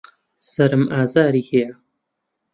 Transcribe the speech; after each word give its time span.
سەرم 0.51 0.83
ئازاری 0.93 1.43
هەیە. 1.51 1.71